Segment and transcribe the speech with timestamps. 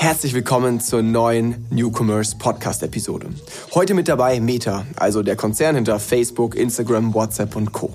[0.00, 3.30] Herzlich willkommen zur neuen Newcomers Podcast Episode.
[3.74, 7.92] Heute mit dabei Meta, also der Konzern hinter Facebook, Instagram, WhatsApp und Co.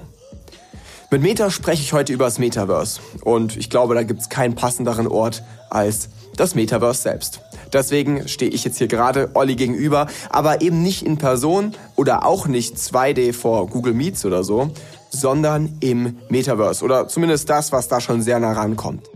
[1.11, 4.53] Mit Meta spreche ich heute über das Metaverse und ich glaube, da gibt es keinen
[4.53, 7.39] passenderen Ort als das Metaverse selbst.
[7.71, 12.47] Deswegen stehe ich jetzt hier gerade Olli gegenüber, aber eben nicht in Person oder auch
[12.47, 14.71] nicht 2D vor Google Meets oder so,
[15.09, 19.09] sondern im Metaverse oder zumindest das, was da schon sehr nah rankommt.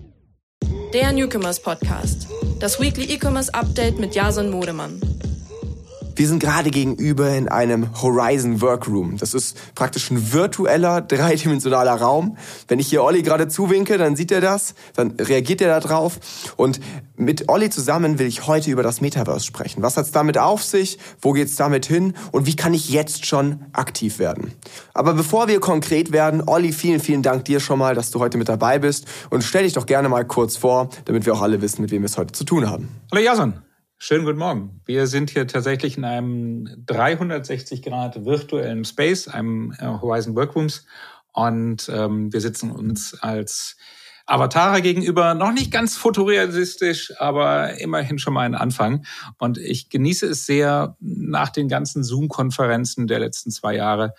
[0.93, 2.27] Der Newcomers Podcast.
[2.59, 4.99] Das Weekly E-Commerce Update mit Jason Modemann.
[6.17, 9.17] Wir sind gerade gegenüber in einem Horizon Workroom.
[9.17, 12.37] Das ist praktisch ein virtueller, dreidimensionaler Raum.
[12.67, 16.19] Wenn ich hier Olli gerade zuwinke, dann sieht er das, dann reagiert er da drauf.
[16.55, 16.79] Und
[17.17, 19.83] mit Olli zusammen will ich heute über das Metaverse sprechen.
[19.83, 20.97] Was hat's damit auf sich?
[21.21, 22.15] Wo geht's damit hin?
[22.31, 24.53] Und wie kann ich jetzt schon aktiv werden?
[24.95, 28.39] Aber bevor wir konkret werden, Olli, vielen, vielen Dank dir schon mal, dass du heute
[28.39, 29.05] mit dabei bist.
[29.29, 32.01] Und stell dich doch gerne mal kurz vor, damit wir auch alle wissen, mit wem
[32.01, 32.89] wir es heute zu tun haben.
[33.11, 33.66] Hallo Jason.
[33.99, 34.79] Schönen guten Morgen.
[34.85, 40.85] Wir sind hier tatsächlich in einem 360 Grad virtuellen Space, einem äh, Horizon Workrooms.
[41.33, 43.75] Und ähm, wir sitzen uns als
[44.27, 49.03] Avatare gegenüber, noch nicht ganz fotorealistisch, aber immerhin schon mal ein Anfang.
[49.39, 54.13] Und ich genieße es sehr, nach den ganzen Zoom-Konferenzen der letzten zwei Jahre,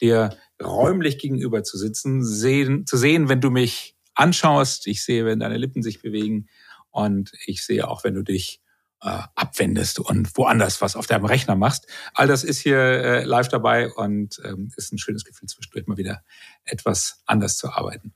[0.00, 4.86] dir räumlich gegenüber zu sitzen, sehen, zu sehen, wenn du mich anschaust.
[4.86, 6.46] Ich sehe, wenn deine Lippen sich bewegen.
[6.90, 8.60] Und ich sehe auch, wenn du dich
[9.06, 11.86] abwendest und woanders was auf deinem Rechner machst.
[12.14, 15.96] All das ist hier äh, live dabei und ähm, ist ein schönes Gefühl, zwischendurch mal
[15.96, 16.22] wieder
[16.64, 18.14] etwas anders zu arbeiten.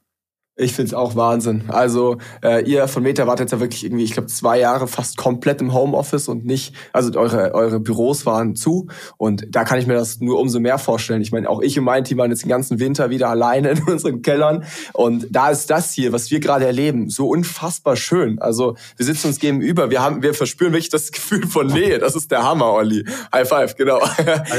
[0.60, 1.64] Ich find's auch Wahnsinn.
[1.68, 5.16] Also äh, ihr von Meta wart jetzt ja wirklich irgendwie, ich glaube, zwei Jahre fast
[5.16, 9.86] komplett im Homeoffice und nicht, also eure, eure Büros waren zu und da kann ich
[9.86, 11.22] mir das nur umso mehr vorstellen.
[11.22, 13.82] Ich meine, auch ich und mein Team waren jetzt den ganzen Winter wieder alleine in
[13.84, 18.38] unseren Kellern und da ist das hier, was wir gerade erleben, so unfassbar schön.
[18.38, 21.98] Also wir sitzen uns gegenüber, wir haben, wir verspüren wirklich das Gefühl von Nähe.
[21.98, 23.06] Das ist der Hammer, Olli.
[23.32, 23.98] High five, genau.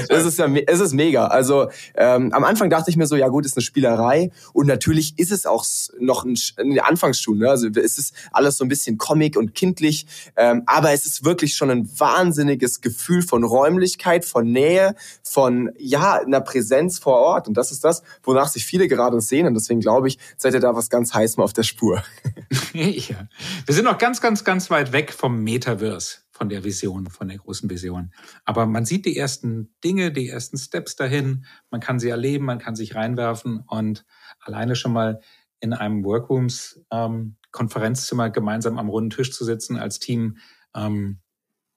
[0.10, 1.28] Es ist ja, es ist mega.
[1.28, 5.20] Also ähm, am Anfang dachte ich mir so, ja gut, ist eine Spielerei und natürlich
[5.20, 5.64] ist es auch
[6.00, 6.35] noch in,
[6.74, 7.41] der Anfangsschulen.
[7.41, 7.50] Ne?
[7.50, 11.56] Also es ist alles so ein bisschen comic und kindlich, ähm, aber es ist wirklich
[11.56, 17.47] schon ein wahnsinniges Gefühl von Räumlichkeit, von Nähe, von ja einer Präsenz vor Ort.
[17.47, 19.47] Und das ist das, wonach sich viele gerade sehen.
[19.47, 22.03] Und deswegen glaube ich, seid ihr da was ganz Heißem auf der Spur.
[22.74, 23.28] ja.
[23.66, 27.38] Wir sind noch ganz, ganz, ganz weit weg vom Metaverse von der Vision, von der
[27.38, 28.12] großen Vision.
[28.46, 31.46] Aber man sieht die ersten Dinge, die ersten Steps dahin.
[31.69, 34.06] Man kann sie erleben, man kann sich reinwerfen und
[34.40, 35.22] alleine schon mal
[35.62, 40.38] in einem Workrooms ähm, Konferenzzimmer gemeinsam am runden Tisch zu sitzen als Team,
[40.76, 41.20] ähm,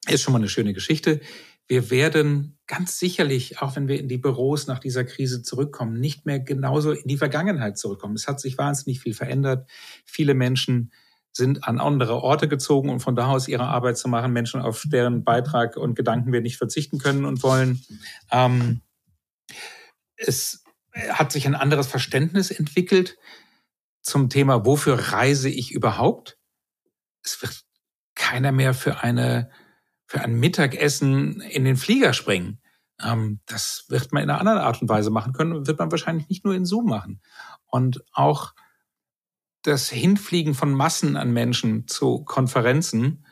[0.09, 1.21] ist schon mal eine schöne Geschichte.
[1.67, 6.27] Wir werden ganz sicherlich, auch wenn wir in die Büros nach dieser Krise zurückkommen, nicht
[6.27, 8.15] mehr genauso in die Vergangenheit zurückkommen.
[8.15, 9.69] Es hat sich wahnsinnig viel verändert.
[10.05, 10.93] Viele Menschen
[11.33, 14.33] sind an andere Orte gezogen, um von da aus ihre Arbeit zu machen.
[14.33, 17.83] Menschen, auf deren Beitrag und Gedanken wir nicht verzichten können und wollen.
[18.31, 18.83] Ähm,
[20.16, 20.65] es
[21.09, 23.16] hat sich ein anderes Verständnis entwickelt
[24.04, 26.38] zum Thema, wofür reise ich überhaupt?
[27.22, 27.65] Es wird
[28.15, 29.50] keiner mehr für eine,
[30.06, 32.60] für ein Mittagessen in den Flieger springen.
[33.03, 36.28] Ähm, das wird man in einer anderen Art und Weise machen können, wird man wahrscheinlich
[36.28, 37.20] nicht nur in Zoom machen.
[37.66, 38.54] Und auch
[39.62, 43.25] das Hinfliegen von Massen an Menschen zu Konferenzen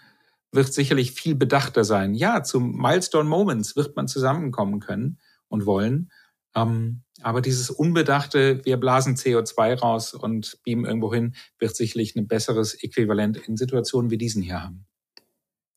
[0.50, 2.14] wird sicherlich viel bedachter sein.
[2.14, 5.18] Ja, zu Milestone Moments wird man zusammenkommen können
[5.48, 6.10] und wollen.
[6.54, 12.26] Ähm, aber dieses unbedachte, wir blasen CO2 raus und beamen irgendwo hin, wird sicherlich ein
[12.26, 14.86] besseres Äquivalent in Situationen wie diesen hier haben.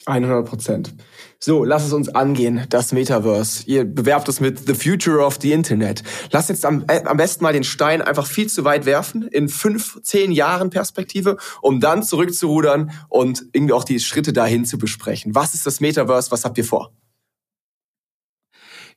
[0.07, 0.94] 100 Prozent.
[1.39, 3.63] So, lass es uns angehen, das Metaverse.
[3.66, 6.03] Ihr bewerbt es mit The Future of the Internet.
[6.31, 9.50] Lass jetzt am, äh, am besten mal den Stein einfach viel zu weit werfen, in
[9.50, 15.33] fünf, zehn Jahren Perspektive, um dann zurückzurudern und irgendwie auch die Schritte dahin zu besprechen.
[15.33, 16.29] Was ist das Metaverse?
[16.29, 16.91] Was habt ihr vor?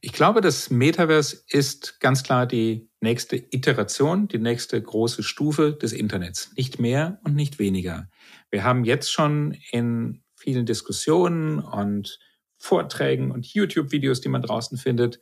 [0.00, 5.92] Ich glaube, das Metaverse ist ganz klar die nächste Iteration, die nächste große Stufe des
[5.92, 6.52] Internets.
[6.56, 8.08] Nicht mehr und nicht weniger.
[8.50, 12.20] Wir haben jetzt schon in vielen Diskussionen und
[12.58, 15.20] Vorträgen und YouTube-Videos, die man draußen findet,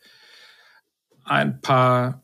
[1.25, 2.23] ein paar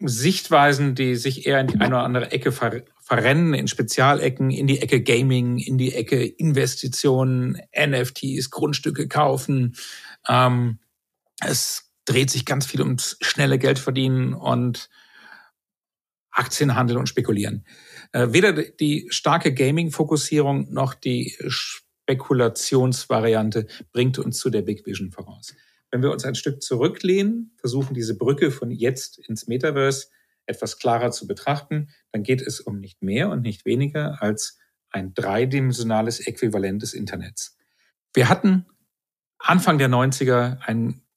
[0.00, 4.66] Sichtweisen, die sich eher in die eine oder andere Ecke ver verrennen, in Spezialecken, in
[4.66, 9.76] die Ecke Gaming, in die Ecke Investitionen, NFTs, Grundstücke kaufen.
[10.28, 10.78] Ähm,
[11.40, 14.88] es dreht sich ganz viel ums schnelle Geld verdienen und
[16.30, 17.66] Aktienhandel und Spekulieren.
[18.12, 25.54] Äh, weder die starke Gaming-Fokussierung noch die Spekulationsvariante bringt uns zu der Big Vision voraus.
[25.90, 30.06] Wenn wir uns ein Stück zurücklehnen, versuchen diese Brücke von jetzt ins Metaverse
[30.46, 34.58] etwas klarer zu betrachten, dann geht es um nicht mehr und nicht weniger als
[34.90, 37.58] ein dreidimensionales Äquivalent des Internets.
[38.14, 38.64] Wir hatten
[39.38, 41.07] Anfang der 90er einen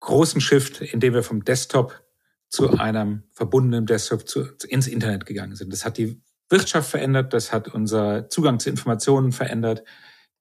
[0.00, 2.02] großen Shift, in dem wir vom Desktop
[2.48, 5.72] zu einem verbundenen Desktop zu, ins Internet gegangen sind.
[5.72, 9.84] Das hat die Wirtschaft verändert, das hat unser Zugang zu Informationen verändert,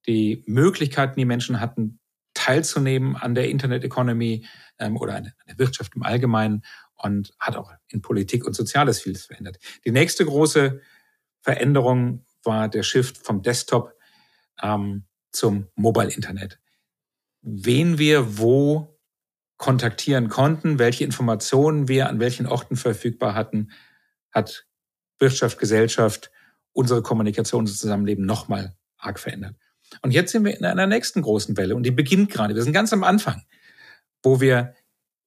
[0.08, 2.00] die Möglichkeiten, die Menschen hatten,
[2.34, 4.48] teilzunehmen an der Internet Economy
[4.80, 6.64] ähm, oder an der Wirtschaft im Allgemeinen
[6.96, 9.60] und hat auch in Politik und Soziales vieles verändert.
[9.86, 10.82] Die nächste große
[11.42, 13.94] Veränderung war der Shift vom Desktop
[14.62, 16.60] ähm, zum Mobile Internet.
[17.42, 18.99] Wen wir wo
[19.60, 23.72] kontaktieren konnten, welche Informationen wir an welchen Orten verfügbar hatten,
[24.32, 24.66] hat
[25.20, 26.32] Wirtschaft, Gesellschaft,
[26.72, 29.56] unsere Kommunikation, unser Zusammenleben nochmal arg verändert.
[30.02, 32.56] Und jetzt sind wir in einer nächsten großen Welle und die beginnt gerade.
[32.56, 33.44] Wir sind ganz am Anfang,
[34.24, 34.76] wo wir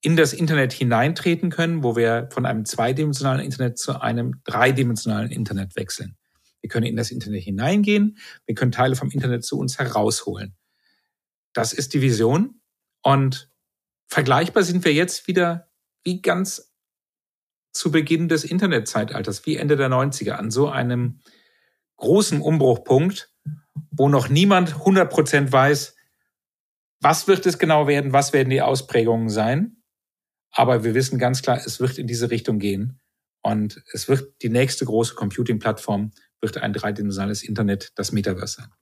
[0.00, 5.76] in das Internet hineintreten können, wo wir von einem zweidimensionalen Internet zu einem dreidimensionalen Internet
[5.76, 6.16] wechseln.
[6.62, 10.56] Wir können in das Internet hineingehen, wir können Teile vom Internet zu uns herausholen.
[11.52, 12.60] Das ist die Vision
[13.02, 13.51] und
[14.08, 15.70] vergleichbar sind wir jetzt wieder
[16.04, 16.72] wie ganz
[17.72, 21.20] zu Beginn des Internetzeitalters, wie Ende der 90er, an so einem
[21.96, 23.32] großen Umbruchpunkt,
[23.90, 25.96] wo noch niemand 100 Prozent weiß,
[27.00, 29.82] was wird es genau werden, was werden die Ausprägungen sein.
[30.52, 33.00] Aber wir wissen ganz klar, es wird in diese Richtung gehen.
[33.42, 38.72] Und es wird die nächste große Computing-Plattform, wird ein dreidimensionales Internet, das Metaverse sein.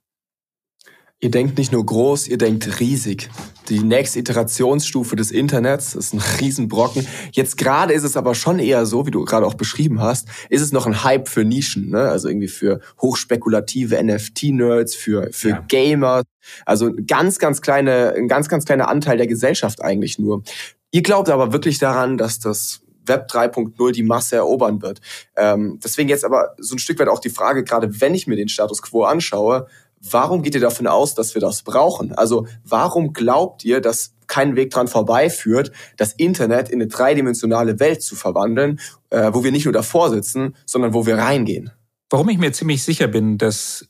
[1.23, 3.29] Ihr denkt nicht nur groß, ihr denkt riesig.
[3.69, 7.07] Die nächste Iterationsstufe des Internets ist ein Riesenbrocken.
[7.31, 10.61] Jetzt gerade ist es aber schon eher so, wie du gerade auch beschrieben hast, ist
[10.61, 12.09] es noch ein Hype für Nischen, ne?
[12.09, 15.65] also irgendwie für hochspekulative NFT-Nerds, für, für ja.
[15.67, 16.23] Gamer.
[16.65, 20.41] Also ganz, ganz kleine, ein ganz, ganz kleiner Anteil der Gesellschaft eigentlich nur.
[20.89, 25.01] Ihr glaubt aber wirklich daran, dass das Web 3.0 die Masse erobern wird.
[25.35, 28.35] Ähm, deswegen jetzt aber so ein Stück weit auch die Frage, gerade wenn ich mir
[28.35, 29.67] den Status quo anschaue,
[30.09, 32.11] Warum geht ihr davon aus, dass wir das brauchen?
[32.13, 38.01] Also warum glaubt ihr, dass kein Weg dran vorbeiführt, das Internet in eine dreidimensionale Welt
[38.01, 41.71] zu verwandeln, äh, wo wir nicht nur davor sitzen, sondern wo wir reingehen?
[42.09, 43.87] Warum ich mir ziemlich sicher bin, dass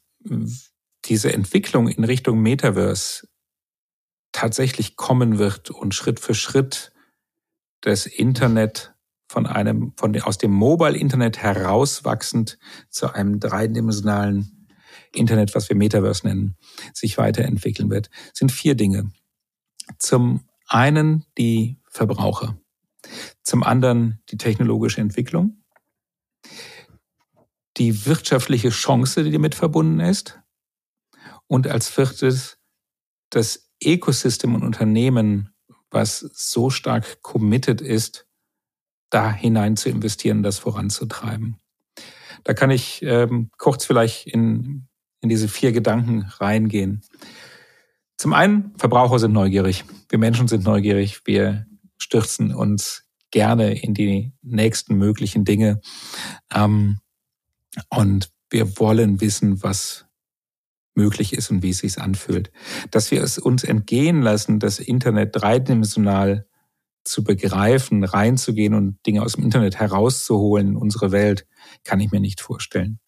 [1.05, 3.27] diese Entwicklung in Richtung Metaverse
[4.31, 6.91] tatsächlich kommen wird und Schritt für Schritt
[7.81, 8.93] das Internet
[9.27, 12.59] von einem, von aus dem Mobile Internet herauswachsend
[12.89, 14.60] zu einem dreidimensionalen
[15.13, 16.55] Internet, was wir Metaverse nennen,
[16.93, 19.11] sich weiterentwickeln wird, sind vier Dinge.
[19.97, 22.57] Zum einen die Verbraucher,
[23.43, 25.63] zum anderen die technologische Entwicklung,
[27.77, 30.39] die wirtschaftliche Chance, die damit verbunden ist
[31.47, 32.57] und als viertes
[33.29, 35.53] das Ecosystem und Unternehmen,
[35.89, 38.27] was so stark committed ist,
[39.09, 41.57] da hinein zu investieren, das voranzutreiben.
[42.43, 44.87] Da kann ich ähm, kurz vielleicht in
[45.21, 47.01] in diese vier Gedanken reingehen.
[48.17, 49.85] Zum einen, Verbraucher sind neugierig.
[50.09, 51.21] Wir Menschen sind neugierig.
[51.25, 51.65] Wir
[51.97, 55.81] stürzen uns gerne in die nächsten möglichen Dinge.
[56.53, 56.99] Ähm,
[57.89, 60.05] und wir wollen wissen, was
[60.93, 62.51] möglich ist und wie es sich anfühlt.
[62.91, 66.45] Dass wir es uns entgehen lassen, das Internet dreidimensional
[67.03, 71.47] zu begreifen, reinzugehen und Dinge aus dem Internet herauszuholen in unsere Welt,
[71.83, 72.99] kann ich mir nicht vorstellen.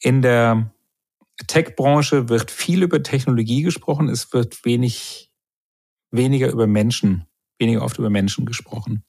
[0.00, 0.73] In der
[1.46, 5.30] Tech-Branche wird viel über Technologie gesprochen, es wird wenig,
[6.10, 7.26] weniger über Menschen,
[7.58, 9.04] weniger oft über Menschen gesprochen.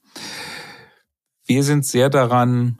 [1.45, 2.79] Wir sind sehr daran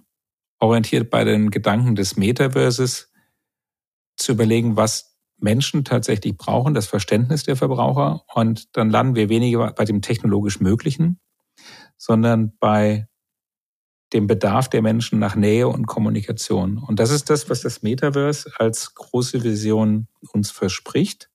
[0.59, 3.11] orientiert bei den Gedanken des Metaverses
[4.17, 8.23] zu überlegen, was Menschen tatsächlich brauchen, das Verständnis der Verbraucher.
[8.33, 11.19] Und dann landen wir weniger bei dem technologisch Möglichen,
[11.97, 13.07] sondern bei
[14.13, 16.77] dem Bedarf der Menschen nach Nähe und Kommunikation.
[16.77, 21.29] Und das ist das, was das Metaverse als große Vision uns verspricht.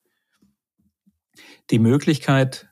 [1.70, 2.68] Die Möglichkeit,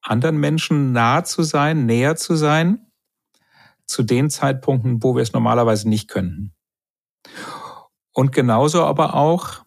[0.00, 2.86] anderen Menschen nahe zu sein, näher zu sein,
[3.86, 6.54] zu den Zeitpunkten, wo wir es normalerweise nicht könnten.
[8.12, 9.64] Und genauso aber auch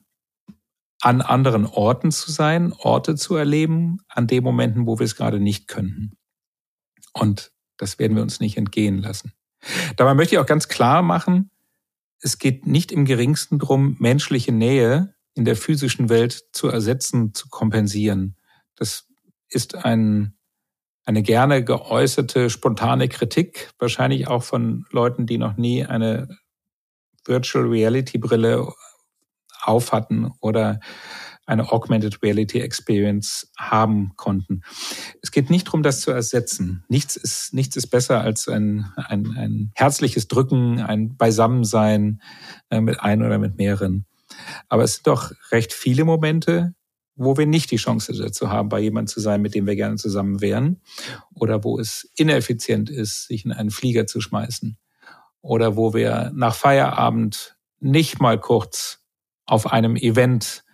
[1.01, 5.39] an anderen Orten zu sein, Orte zu erleben, an den Momenten, wo wir es gerade
[5.39, 6.17] nicht könnten.
[7.13, 9.33] Und das werden wir uns nicht entgehen lassen.
[9.95, 11.51] Dabei möchte ich auch ganz klar machen,
[12.21, 17.47] es geht nicht im geringsten darum, menschliche Nähe in der physischen Welt zu ersetzen, zu
[17.49, 18.35] kompensieren.
[18.75, 19.07] Das
[19.49, 20.35] ist ein,
[21.05, 26.27] eine gerne geäußerte, spontane Kritik, wahrscheinlich auch von Leuten, die noch nie eine
[27.25, 28.67] Virtual Reality Brille
[29.61, 30.79] auf hatten oder
[31.47, 34.61] eine Augmented Reality Experience haben konnten.
[35.21, 36.83] Es geht nicht darum, das zu ersetzen.
[36.89, 42.21] Nichts ist, nichts ist besser als ein, ein, ein herzliches Drücken, ein Beisammensein
[42.69, 44.05] äh, mit ein oder mit mehreren.
[44.67, 46.75] Aber es sind doch recht viele Momente,
[47.15, 49.95] wo wir nicht die Chance dazu haben, bei jemandem zu sein, mit dem wir gerne
[49.95, 50.81] zusammen wären.
[51.33, 54.77] Oder wo es ineffizient ist, sich in einen Flieger zu schmeißen.
[55.41, 58.99] Oder wo wir nach Feierabend nicht mal kurz
[59.45, 60.65] auf einem Event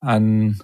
[0.00, 0.62] an,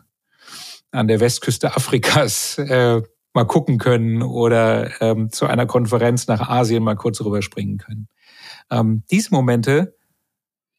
[0.91, 3.03] an der Westküste Afrikas äh,
[3.35, 8.09] mal gucken können oder ähm, zu einer Konferenz nach Asien mal kurz rüberspringen können.
[8.71, 9.97] Ähm, diese Momente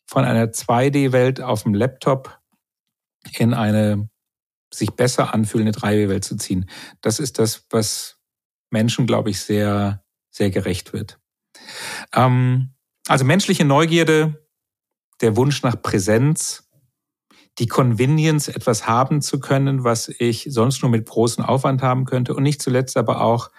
[0.06, 2.40] von einer 2D-Welt auf dem Laptop
[3.38, 4.10] in eine
[4.72, 6.70] sich besser anfühlende 3D-Welt zu ziehen,
[7.02, 8.20] das ist das, was
[8.70, 11.20] Menschen, glaube ich, sehr, sehr gerecht wird.
[12.14, 12.74] Ähm,
[13.08, 14.48] also menschliche Neugierde,
[15.22, 16.63] der Wunsch nach Präsenz,
[17.60, 22.34] die Convenience, etwas haben zu können, was ich sonst nur mit großem Aufwand haben könnte.
[22.34, 23.52] Und nicht zuletzt aber auch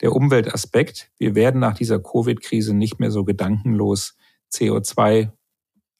[0.00, 1.10] der Umweltaspekt.
[1.18, 4.16] Wir werden nach dieser Covid-Krise nicht mehr so gedankenlos
[4.52, 5.30] CO2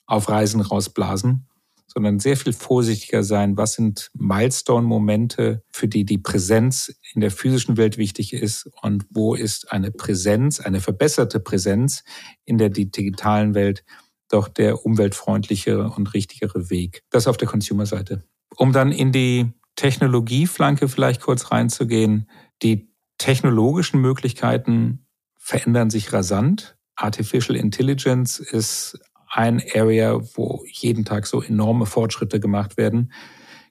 [0.06, 1.46] auf Reisen rausblasen,
[1.86, 3.56] sondern sehr viel vorsichtiger sein.
[3.56, 9.34] Was sind Milestone-Momente, für die die Präsenz in der physischen Welt wichtig ist und wo
[9.34, 12.02] ist eine Präsenz, eine verbesserte Präsenz
[12.44, 13.84] in der digitalen Welt
[14.30, 17.02] doch der umweltfreundlichere und richtigere Weg.
[17.10, 18.24] Das auf der Consumer-Seite.
[18.56, 22.28] Um dann in die Technologieflanke vielleicht kurz reinzugehen.
[22.62, 25.06] Die technologischen Möglichkeiten
[25.36, 26.76] verändern sich rasant.
[26.96, 33.12] Artificial Intelligence ist ein Area, wo jeden Tag so enorme Fortschritte gemacht werden.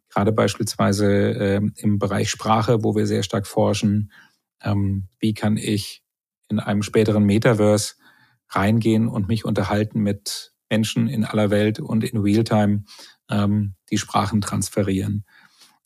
[0.10, 4.12] Gerade beispielsweise äh, im Bereich Sprache, wo wir sehr stark forschen.
[4.62, 6.04] Ähm, wie kann ich
[6.50, 7.96] in einem späteren Metaverse
[8.50, 12.84] reingehen und mich unterhalten mit Menschen in aller Welt und in Realtime
[13.29, 15.25] ähm, die Sprachen transferieren.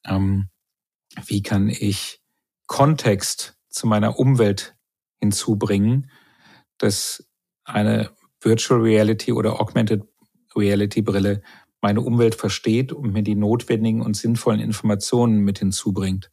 [0.05, 0.49] Ähm,
[1.25, 2.21] wie kann ich
[2.67, 4.75] Kontext zu meiner Umwelt
[5.19, 6.09] hinzubringen,
[6.77, 7.27] dass
[7.63, 10.03] eine Virtual Reality oder Augmented
[10.55, 11.41] Reality Brille
[11.81, 16.31] meine Umwelt versteht und mir die notwendigen und sinnvollen Informationen mit hinzubringt.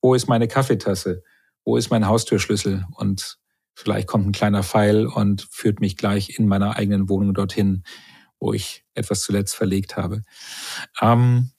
[0.00, 1.22] Wo ist meine Kaffeetasse?
[1.64, 2.84] Wo ist mein Haustürschlüssel?
[2.94, 3.38] Und
[3.74, 7.84] Vielleicht kommt ein kleiner Pfeil und führt mich gleich in meiner eigenen Wohnung dorthin,
[8.38, 10.22] wo ich etwas zuletzt verlegt habe.
[11.00, 11.52] Ähm,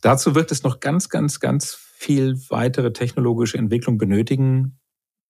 [0.00, 4.78] dazu wird es noch ganz, ganz, ganz viel weitere technologische Entwicklung benötigen,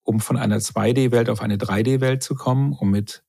[0.03, 3.23] um von einer 2D-Welt auf eine 3D-Welt zu kommen, um mit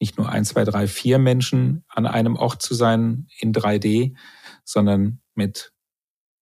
[0.00, 4.16] nicht nur ein, zwei, drei, vier Menschen an einem Ort zu sein in 3D,
[4.64, 5.72] sondern mit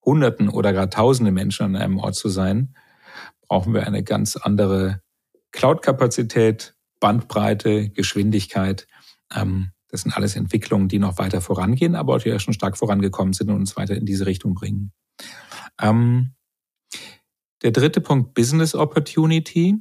[0.05, 2.75] Hunderten oder gar Tausende Menschen an einem Ort zu sein,
[3.49, 5.03] brauchen wir eine ganz andere
[5.57, 8.87] Cloud-Kapazität, Bandbreite, Geschwindigkeit.
[9.35, 13.33] Ähm, das sind alles Entwicklungen, die noch weiter vorangehen, aber die ja schon stark vorangekommen
[13.33, 14.93] sind und uns weiter in diese Richtung bringen.
[15.81, 16.35] Ähm,
[17.63, 19.77] der dritte Punkt, Business Opportunity.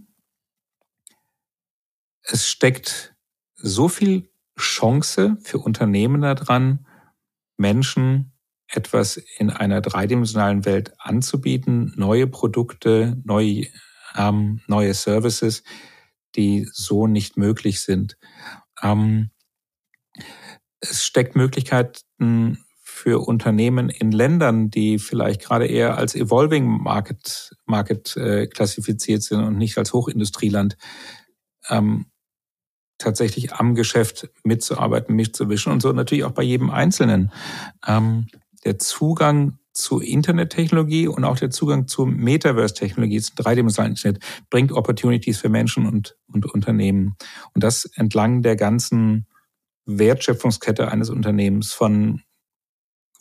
[2.23, 3.13] Es steckt
[3.55, 6.87] so viel Chance für Unternehmen daran,
[7.57, 8.31] Menschen
[8.67, 13.67] etwas in einer dreidimensionalen Welt anzubieten, neue Produkte, neue
[14.15, 15.63] ähm, neue Services,
[16.35, 18.17] die so nicht möglich sind.
[18.81, 19.31] Ähm,
[20.79, 28.15] es steckt Möglichkeiten für Unternehmen in Ländern, die vielleicht gerade eher als Evolving Market, Market
[28.15, 30.77] äh, klassifiziert sind und nicht als Hochindustrieland,
[31.69, 32.05] ähm,
[32.97, 37.31] tatsächlich am Geschäft mitzuarbeiten, mitzuwischen und so natürlich auch bei jedem Einzelnen.
[37.85, 38.27] Ähm,
[38.63, 45.39] der Zugang zu Internettechnologie und auch der Zugang zu Metaverse-Technologie, zum dreidimensionalen Internet, bringt Opportunities
[45.39, 47.15] für Menschen und, und Unternehmen.
[47.53, 49.27] Und das entlang der ganzen
[49.85, 52.21] Wertschöpfungskette eines Unternehmens von,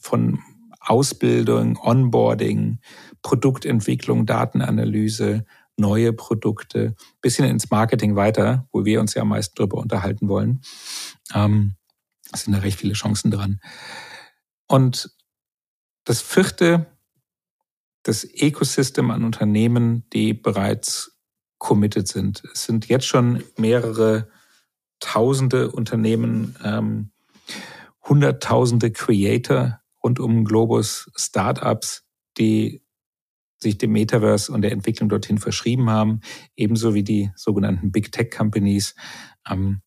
[0.01, 0.39] von
[0.81, 2.79] Ausbildung, Onboarding,
[3.23, 5.45] Produktentwicklung, Datenanalyse,
[5.77, 10.61] neue Produkte, bisschen ins Marketing weiter, wo wir uns ja am meisten drüber unterhalten wollen.
[11.35, 11.75] Ähm,
[12.33, 13.61] sind da recht viele Chancen dran.
[14.67, 15.11] Und
[16.05, 16.87] das vierte,
[18.03, 21.19] das Ecosystem an Unternehmen, die bereits
[21.59, 22.43] committed sind.
[22.53, 24.29] Es sind jetzt schon mehrere
[25.01, 27.11] tausende Unternehmen, ähm,
[28.03, 32.05] hunderttausende Creator rund um Globus, Startups,
[32.37, 32.83] die
[33.59, 36.21] sich dem Metaverse und der Entwicklung dorthin verschrieben haben,
[36.55, 38.95] ebenso wie die sogenannten Big Tech Companies,
[39.49, 39.81] ähm,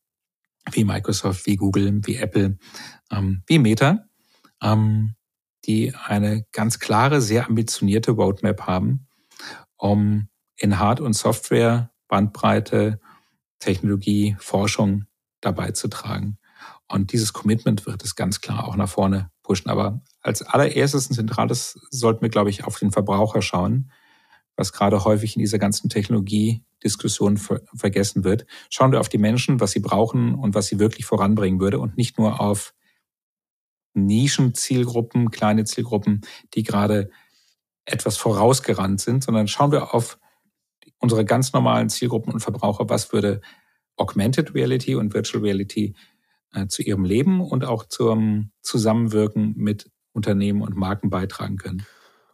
[0.72, 2.58] wie Microsoft, wie Google, wie Apple,
[3.12, 4.06] ähm, wie Meta.
[4.62, 5.14] Ähm,
[5.68, 9.08] die eine ganz klare, sehr ambitionierte Roadmap haben,
[9.76, 13.00] um in Hard- und Software, Bandbreite,
[13.60, 15.06] Technologie, Forschung
[15.42, 16.38] dabei zu tragen.
[16.88, 19.70] Und dieses Commitment wird es ganz klar auch nach vorne pushen.
[19.70, 23.92] Aber als allererstes ein zentrales sollten wir, glaube ich, auf den Verbraucher schauen,
[24.56, 28.46] was gerade häufig in dieser ganzen Technologiediskussion ver vergessen wird.
[28.70, 31.98] Schauen wir auf die Menschen, was sie brauchen und was sie wirklich voranbringen würde und
[31.98, 32.74] nicht nur auf
[33.94, 36.22] Nischenzielgruppen, kleine Zielgruppen,
[36.54, 37.10] die gerade
[37.86, 40.20] etwas vorausgerannt sind, sondern schauen wir auf
[41.00, 43.42] unsere ganz normalen Zielgruppen und Verbraucher, was würde
[43.96, 45.96] Augmented Reality und Virtual Reality
[46.54, 51.86] äh, zu ihrem Leben und auch zum Zusammenwirken mit Unternehmen und Marken beitragen können.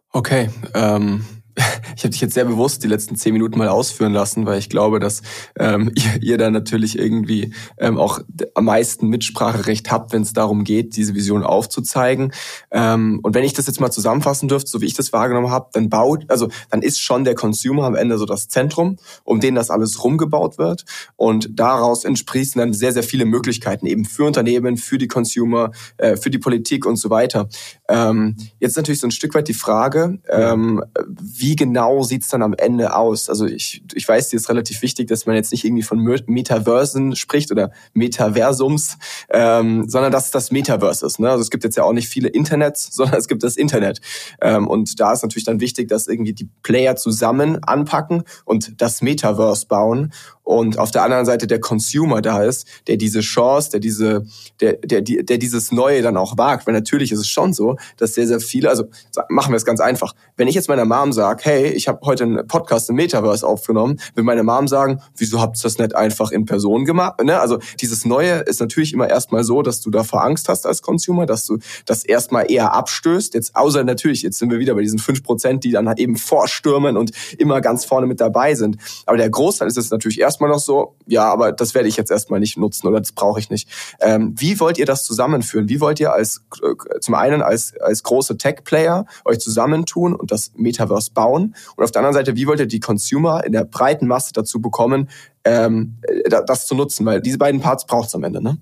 [0.10, 1.26] Okay, ähm,
[1.96, 4.70] ich habe dich jetzt sehr bewusst die letzten zehn Minuten mal ausführen lassen, weil ich
[4.70, 5.22] glaube, dass
[5.60, 8.20] ähm, ihr, ihr da natürlich irgendwie ähm, auch
[8.56, 12.34] am meisten Mitspracherecht habt, wenn es darum geht, diese Vision aufzuzeigen.
[12.72, 15.70] Ähm, und wenn ich das jetzt mal zusammenfassen dürfte, so wie ich das wahrgenommen habe,
[15.74, 19.56] dann baut, also dann ist schon der Consumer am Ende so das Zentrum, um den
[19.56, 20.86] das alles rumgebaut wird.
[21.16, 26.18] Und daraus entsprießen dann sehr, sehr viele Möglichkeiten eben für Unternehmen, für die Consumer, äh,
[26.18, 27.48] für die Politik und so weiter.
[27.94, 32.56] Ähm, jetzt natürlich so ein Stück weit die Frage, ähm, wie genau sieht's dann am
[32.58, 33.30] Ende aus?
[33.30, 37.16] Also ich, ich weiß, dir ist relativ wichtig, dass man jetzt nicht irgendwie von Metaversen
[37.16, 38.98] spricht oder Metaversums,
[39.30, 41.20] ähm, sondern dass es das Metaverse ist.
[41.20, 41.30] Ne?
[41.30, 44.02] Also es gibt jetzt ja auch nicht viele Internets, sondern es gibt das Internet.
[44.42, 49.04] Ähm, und da ist natürlich dann wichtig, dass irgendwie die Player zusammen anpacken und das
[49.04, 50.12] Metaverse bauen
[50.44, 54.26] und auf der anderen Seite der Consumer da ist, der diese Chance, der diese,
[54.60, 56.68] der, der, der, der dieses Neue dann auch wagt.
[56.68, 58.86] Weil natürlich ist es schon so, dass sehr, sehr viele, also
[59.30, 60.14] machen wir es ganz einfach.
[60.36, 64.00] Wenn ich jetzt meiner Mom sage, hey, ich habe heute einen Podcast im Metaverse aufgenommen,
[64.16, 67.24] will meine Mom sagen, wieso habt ihr das nicht einfach in Person gemacht?
[67.24, 67.40] Ne?
[67.40, 71.26] Also dieses Neue ist natürlich immer erstmal so, dass du davor Angst hast als Consumer,
[71.26, 73.34] dass du das erstmal eher abstößt.
[73.34, 76.18] Jetzt außer natürlich, jetzt sind wir wieder bei diesen fünf Prozent, die dann halt eben
[76.18, 78.78] vorstürmen und immer ganz vorne mit dabei sind.
[79.06, 81.96] Aber der Großteil ist es natürlich erst erstmal noch so, ja, aber das werde ich
[81.96, 83.70] jetzt erstmal nicht nutzen oder das brauche ich nicht.
[84.00, 85.70] Ähm, wie wollt ihr das zusammenführen?
[85.70, 90.52] Wie wollt ihr als äh, zum einen als, als große Tech-Player euch zusammentun und das
[90.56, 91.56] Metaverse bauen?
[91.76, 94.62] Und auf der anderen Seite, wie wollt ihr die Consumer in der breiten Masse dazu
[94.62, 95.10] bekommen,
[95.44, 97.06] ähm, das zu nutzen?
[97.06, 98.58] Weil diese beiden Parts braucht es am Ende, ne?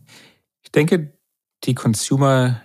[0.63, 1.13] Ich denke,
[1.63, 2.61] die Consumer,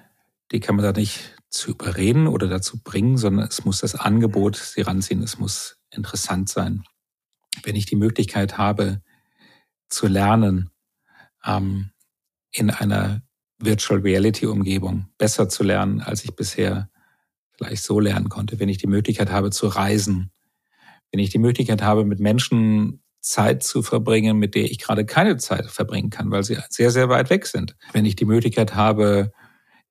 [0.52, 4.56] die kann man da nicht zu überreden oder dazu bringen, sondern es muss das Angebot
[4.56, 6.84] sie ranziehen, es muss interessant sein
[7.62, 9.02] wenn ich die Möglichkeit habe
[9.88, 10.70] zu lernen,
[11.44, 11.90] ähm,
[12.50, 13.22] in einer
[13.58, 16.90] Virtual Reality Umgebung besser zu lernen, als ich bisher
[17.56, 20.30] vielleicht so lernen konnte, wenn ich die Möglichkeit habe zu reisen,
[21.10, 25.36] wenn ich die Möglichkeit habe, mit Menschen Zeit zu verbringen, mit der ich gerade keine
[25.36, 27.76] Zeit verbringen kann, weil sie sehr, sehr weit weg sind.
[27.92, 29.32] Wenn ich die Möglichkeit habe,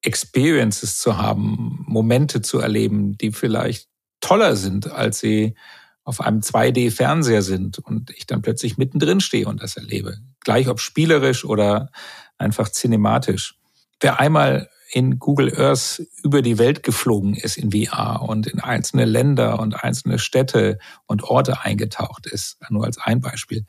[0.02, 3.90] Experiences zu haben, Momente zu erleben, die vielleicht
[4.22, 5.56] toller sind, als sie
[6.04, 10.20] auf einem 2D-Fernseher sind und ich dann plötzlich mittendrin stehe und das erlebe.
[10.42, 11.90] Gleich ob spielerisch oder
[12.38, 13.56] einfach cinematisch.
[14.00, 19.06] Wer einmal in Google Earth über die Welt geflogen ist in VR und in einzelne
[19.06, 23.66] Länder und einzelne Städte und Orte eingetaucht ist, nur als ein Beispiel,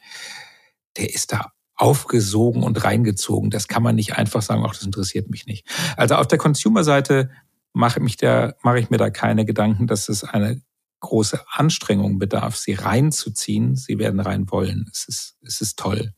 [0.96, 3.50] der ist da aufgesogen und reingezogen.
[3.50, 5.66] Das kann man nicht einfach sagen, ach, das interessiert mich nicht.
[5.96, 7.30] Also auf der Consumer-Seite
[7.72, 10.62] mache, mache ich mir da keine Gedanken, dass es eine
[11.00, 13.76] große Anstrengung bedarf, sie reinzuziehen.
[13.76, 14.88] Sie werden rein wollen.
[14.92, 16.12] Es ist, es ist toll.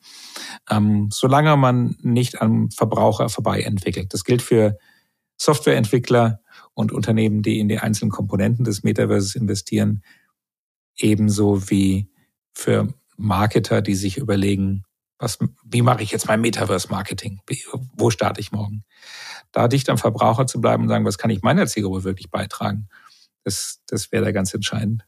[0.71, 4.15] Ähm, solange man nicht am Verbraucher vorbei entwickelt.
[4.15, 4.79] Das gilt für
[5.37, 6.41] Softwareentwickler
[6.75, 10.03] und Unternehmen, die in die einzelnen Komponenten des Metaverses investieren,
[10.97, 12.09] ebenso wie
[12.53, 14.85] für Marketer, die sich überlegen,
[15.19, 17.41] was, wie mache ich jetzt mein Metaverse-Marketing?
[17.95, 18.85] Wo starte ich morgen?
[19.51, 22.89] Da dicht am Verbraucher zu bleiben und sagen, was kann ich meiner Zielgruppe wirklich beitragen?
[23.45, 25.05] Das, das wäre da ganz entscheidend.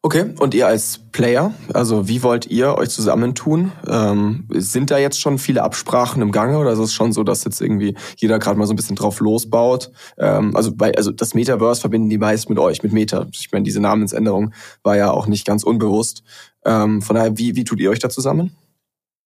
[0.00, 3.72] Okay, und ihr als Player, also wie wollt ihr euch zusammentun?
[3.86, 7.42] Ähm, sind da jetzt schon viele Absprachen im Gange oder ist es schon so, dass
[7.44, 9.90] jetzt irgendwie jeder gerade mal so ein bisschen drauf losbaut?
[10.16, 13.26] Ähm, also bei, also das Metaverse verbinden die meist mit euch, mit Meta.
[13.32, 16.22] Ich meine, diese Namensänderung war ja auch nicht ganz unbewusst.
[16.64, 18.52] Ähm, von daher, wie, wie tut ihr euch da zusammen?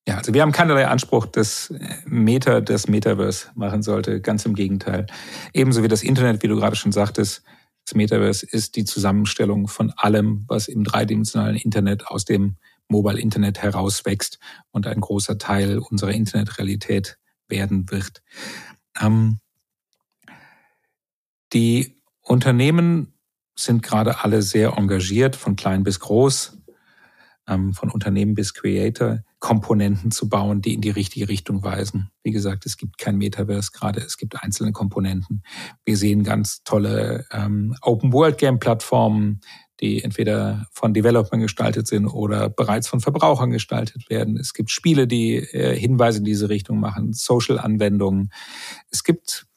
[0.08, 1.72] Ja, also wir haben keinerlei Anspruch, dass
[2.06, 4.22] Meta das Metaverse machen sollte.
[4.22, 5.06] Ganz im Gegenteil.
[5.52, 7.42] Ebenso wie das Internet, wie du gerade schon sagtest,
[7.84, 12.56] das Metaverse ist die Zusammenstellung von allem, was im dreidimensionalen Internet aus dem
[12.88, 14.38] Mobile Internet herauswächst
[14.70, 17.18] und ein großer Teil unserer Internetrealität
[17.48, 18.22] werden wird.
[19.00, 19.38] Ähm,
[21.52, 23.14] die Unternehmen
[23.56, 26.62] sind gerade alle sehr engagiert, von klein bis groß
[27.48, 32.12] ähm, von Unternehmen bis Creator, Komponenten zu bauen, die in die richtige Richtung weisen.
[32.22, 35.42] Wie gesagt, es gibt kein Metaverse gerade, es gibt einzelne Komponenten.
[35.84, 39.40] Wir sehen ganz tolle ähm, Open-World-Game-Plattformen,
[39.80, 44.36] die entweder von Developern gestaltet sind oder bereits von Verbrauchern gestaltet werden.
[44.36, 48.30] Es gibt Spiele, die äh, Hinweise in diese Richtung machen, Social-Anwendungen.
[48.90, 49.48] Es gibt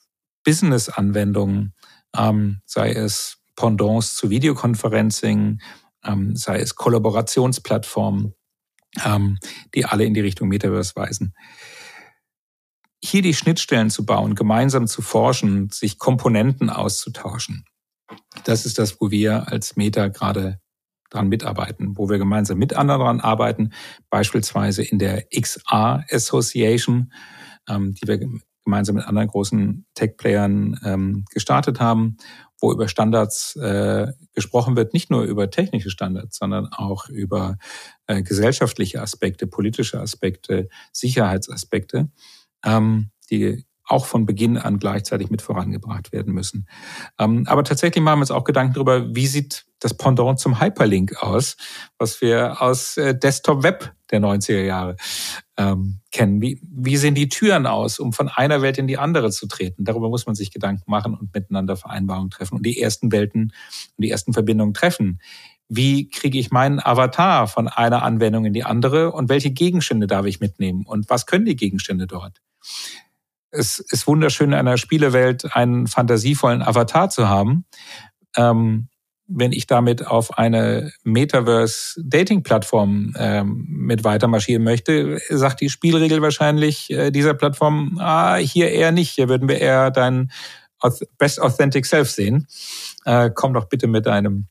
[0.44, 1.76] Business-Anwendungen,
[2.18, 5.62] ähm, sei es Pendants zu Videoconferencing,
[6.04, 8.34] ähm, sei es Kollaborationsplattformen,
[9.74, 11.34] die alle in die Richtung Metaverse weisen.
[13.04, 17.66] hier die Schnittstellen zu bauen, gemeinsam zu forschen, sich Komponenten auszutauschen.
[18.46, 20.60] Das ist das, wo wir als Meta gerade
[21.10, 23.72] dran mitarbeiten, wo wir gemeinsam mit anderen dran arbeiten,
[24.10, 27.12] beispielsweise in der XR Association,
[27.70, 28.20] ähm, die wir
[28.66, 32.18] gemeinsam mit anderen großen Tech-Playern ähm, gestartet haben,
[32.60, 37.58] wo über Standards äh, gesprochen wird, nicht nur über technische Standards, sondern auch über
[38.08, 42.10] äh, gesellschaftliche Aspekte, politische Aspekte, Sicherheitsaspekte,
[42.64, 46.68] ähm, die auch von Beginn an gleichzeitig mit vorangebracht werden müssen.
[47.20, 51.22] Ähm, aber tatsächlich machen wir uns auch Gedanken darüber, wie sieht das Pendant zum Hyperlink
[51.22, 51.58] aus,
[51.98, 54.96] was wir aus äh, Desktop Web der 90er Jahre
[55.58, 56.42] ähm, kennen.
[56.42, 59.84] Wie sehen die Türen aus, um von einer Welt in die andere zu treten?
[59.84, 63.54] Darüber muss man sich Gedanken machen und miteinander Vereinbarungen treffen und die ersten Welten
[63.98, 65.20] und die ersten Verbindungen treffen.
[65.68, 70.26] Wie kriege ich meinen Avatar von einer Anwendung in die andere und welche Gegenstände darf
[70.26, 72.42] ich mitnehmen und was können die Gegenstände dort?
[73.58, 77.66] Es ist wunderschön, in einer Spielewelt einen fantasievollen Avatar zu haben.
[78.36, 78.90] Ähm,
[79.28, 86.92] wenn ich damit auf eine Metaverse-Dating-Plattform ähm, mit weiter marschieren möchte, sagt die Spielregel wahrscheinlich
[86.92, 90.32] äh, dieser Plattform, ah, hier eher nicht, hier würden wir eher dein
[91.18, 92.46] Best Authentic Self sehen.
[93.06, 94.46] Äh, komm doch bitte mit einem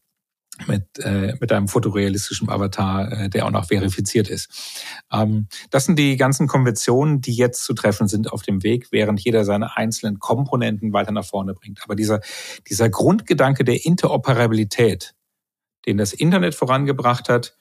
[0.67, 4.49] mit, äh, mit einem fotorealistischen Avatar, äh, der auch noch verifiziert ist.
[5.13, 9.21] Ähm, das sind die ganzen Konventionen, die jetzt zu treffen sind auf dem Weg, während
[9.21, 11.81] jeder seine einzelnen Komponenten weiter nach vorne bringt.
[11.83, 12.21] Aber dieser,
[12.69, 15.15] dieser Grundgedanke der Interoperabilität,
[15.87, 17.57] den das Internet vorangebracht hat,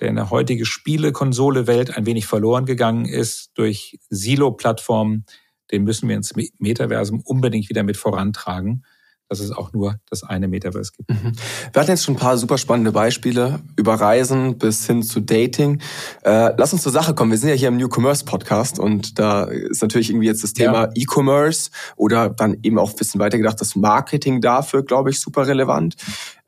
[0.00, 5.24] der in der heutige Spiele-Konsole-Welt ein wenig verloren gegangen ist durch Silo-Plattformen,
[5.72, 8.84] den müssen wir ins Metaversum unbedingt wieder mit vorantragen
[9.28, 11.10] dass es auch nur das eine Metaverse gibt.
[11.10, 11.32] Mhm.
[11.72, 15.80] Wir hatten jetzt schon ein paar super spannende Beispiele über Reisen bis hin zu Dating.
[16.24, 17.30] Äh, lass uns zur Sache kommen.
[17.30, 20.54] Wir sind ja hier im New Commerce Podcast und da ist natürlich irgendwie jetzt das
[20.54, 20.90] Thema ja.
[20.94, 25.46] E-Commerce oder dann eben auch ein bisschen weiter gedacht, das Marketing dafür, glaube ich, super
[25.46, 25.96] relevant.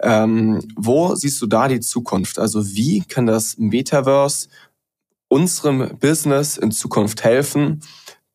[0.00, 2.38] Ähm, wo siehst du da die Zukunft?
[2.38, 4.48] Also wie kann das Metaverse
[5.28, 7.80] unserem Business in Zukunft helfen?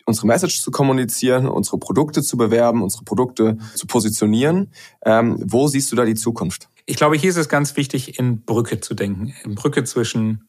[0.06, 4.72] Unsere Message zu kommunizieren, unsere Produkte zu bewerben, unsere Produkte zu positionieren.
[5.04, 6.70] Ähm, wo siehst du da die Zukunft?
[6.86, 10.48] Ich glaube, hier ist es ganz wichtig, in Brücke zu denken, in Brücke zwischen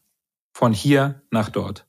[0.53, 1.87] von hier nach dort.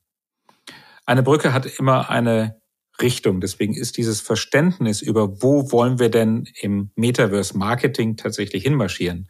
[1.05, 2.59] Eine Brücke hat immer eine
[3.01, 3.41] Richtung.
[3.41, 9.29] Deswegen ist dieses Verständnis über, wo wollen wir denn im Metaverse Marketing tatsächlich hinmarschieren,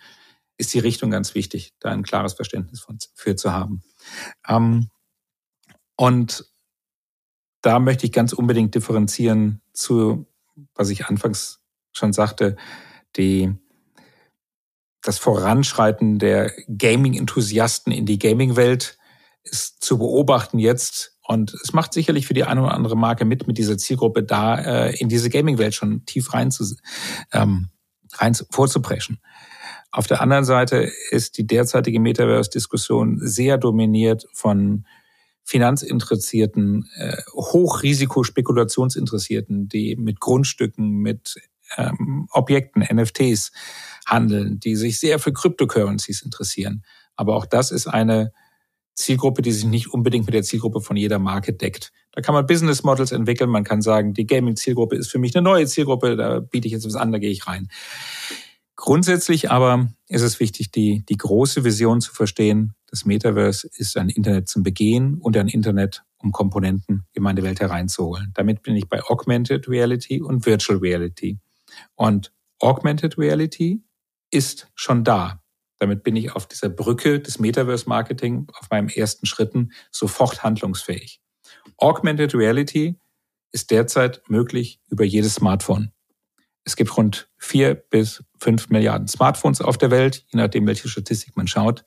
[0.58, 3.82] ist die Richtung ganz wichtig, da ein klares Verständnis für zu haben.
[4.47, 4.89] Ähm,
[5.95, 6.45] und
[7.61, 10.27] da möchte ich ganz unbedingt differenzieren zu,
[10.75, 11.59] was ich anfangs
[11.91, 12.55] schon sagte,
[13.15, 13.53] die,
[15.01, 18.97] das Voranschreiten der Gaming-Enthusiasten in die Gaming-Welt
[19.43, 21.17] ist zu beobachten jetzt.
[21.21, 24.57] Und es macht sicherlich für die eine oder andere Marke mit, mit dieser Zielgruppe da
[24.87, 26.75] äh, in diese Gaming-Welt schon tief rein, zu,
[27.31, 27.69] ähm,
[28.13, 29.21] rein vorzupreschen.
[29.91, 34.85] Auf der anderen Seite ist die derzeitige Metaverse-Diskussion sehr dominiert von
[35.49, 41.38] Finanzinteressierten, äh, Hochrisikospekulationsinteressierten, die mit Grundstücken, mit
[41.75, 43.51] ähm, Objekten, NFTs
[44.05, 46.83] handeln, die sich sehr für Cryptocurrencies interessieren.
[47.15, 48.31] Aber auch das ist eine
[48.93, 51.91] Zielgruppe, die sich nicht unbedingt mit der Zielgruppe von jeder Marke deckt.
[52.12, 55.41] Da kann man Business Models entwickeln, man kann sagen, die Gaming-Zielgruppe ist für mich eine
[55.41, 57.69] neue Zielgruppe, da biete ich jetzt was an, da gehe ich rein.
[58.75, 62.75] Grundsätzlich aber ist es wichtig, die, die große Vision zu verstehen.
[62.89, 67.60] Das Metaverse ist ein Internet zum Begehen und ein Internet, um Komponenten in meine Welt
[67.60, 68.32] hereinzuholen.
[68.34, 71.39] Damit bin ich bei Augmented Reality und Virtual Reality.
[71.95, 73.84] Und Augmented Reality
[74.32, 75.43] ist schon da.
[75.78, 81.21] Damit bin ich auf dieser Brücke des Metaverse Marketing auf meinem ersten Schritten sofort handlungsfähig.
[81.78, 82.99] Augmented Reality
[83.52, 85.91] ist derzeit möglich über jedes Smartphone.
[86.65, 91.36] Es gibt rund vier bis fünf Milliarden Smartphones auf der Welt, je nachdem, welche Statistik
[91.36, 91.84] man schaut.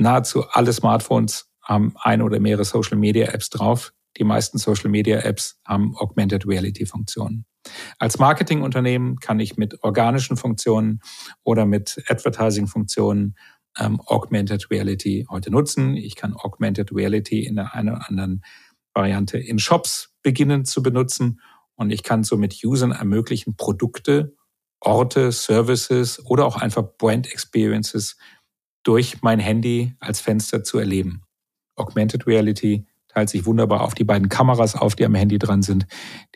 [0.00, 3.92] Nahezu alle Smartphones haben eine oder mehrere Social Media Apps drauf.
[4.16, 7.44] Die meisten Social Media Apps haben Augmented Reality Funktionen.
[7.98, 11.00] Als Marketingunternehmen kann ich mit organischen Funktionen
[11.44, 13.36] oder mit Advertising Funktionen
[13.78, 15.96] ähm, Augmented Reality heute nutzen.
[15.96, 18.42] Ich kann Augmented Reality in der einen oder anderen
[18.94, 21.40] Variante in Shops beginnen zu benutzen
[21.74, 24.34] und ich kann somit Usern ermöglichen, Produkte,
[24.80, 28.16] Orte, Services oder auch einfach Brand Experiences
[28.82, 31.22] durch mein Handy als Fenster zu erleben.
[31.76, 35.86] Augmented Reality teilt sich wunderbar auf die beiden Kameras auf, die am Handy dran sind.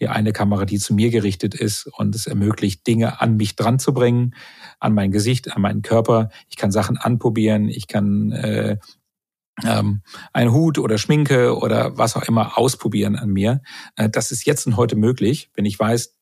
[0.00, 3.78] Die eine Kamera, die zu mir gerichtet ist und es ermöglicht, Dinge an mich dran
[3.78, 4.34] zu bringen,
[4.80, 6.30] an mein Gesicht, an meinen Körper.
[6.48, 8.78] Ich kann Sachen anprobieren, ich kann äh,
[9.62, 10.02] ähm,
[10.32, 13.62] ein Hut oder Schminke oder was auch immer ausprobieren an mir.
[13.96, 16.16] Äh, das ist jetzt und heute möglich, wenn ich weiß,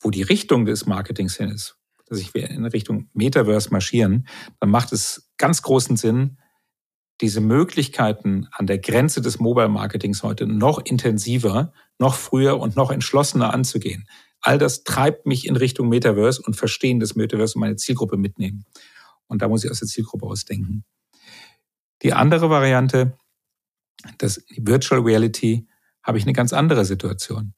[0.00, 1.76] wo die Richtung des Marketings hin ist,
[2.10, 4.26] dass ich in Richtung Metaverse marschieren,
[4.58, 6.38] dann macht es ganz großen Sinn,
[7.20, 12.90] diese Möglichkeiten an der Grenze des Mobile Marketings heute noch intensiver, noch früher und noch
[12.90, 14.08] entschlossener anzugehen.
[14.40, 18.64] All das treibt mich in Richtung Metaverse und Verstehen des Metaverse und meine Zielgruppe mitnehmen.
[19.26, 20.84] Und da muss ich aus der Zielgruppe ausdenken.
[22.02, 23.18] Die andere Variante,
[24.18, 25.68] das Virtual Reality,
[26.02, 27.52] habe ich eine ganz andere Situation.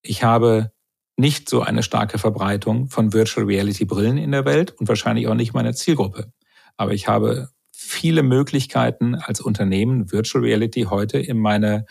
[0.00, 0.72] Ich habe
[1.16, 5.34] nicht so eine starke Verbreitung von Virtual Reality Brillen in der Welt und wahrscheinlich auch
[5.34, 6.32] nicht meine Zielgruppe.
[6.76, 11.86] Aber ich habe viele Möglichkeiten als Unternehmen Virtual Reality heute in meine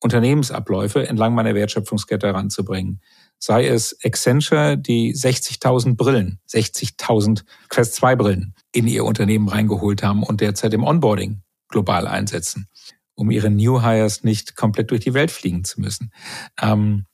[0.00, 3.00] Unternehmensabläufe entlang meiner Wertschöpfungskette heranzubringen.
[3.38, 10.22] Sei es Accenture, die 60.000 Brillen, 60.000 Quest 2 Brillen in ihr Unternehmen reingeholt haben
[10.22, 12.68] und derzeit im Onboarding global einsetzen,
[13.14, 16.12] um ihre New Hires nicht komplett durch die Welt fliegen zu müssen.
[16.60, 17.06] Ähm,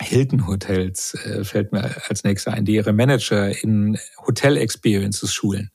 [0.00, 5.70] Hilton Hotels äh, fällt mir als nächster ein, die ihre Manager in Hotel Experiences schulen.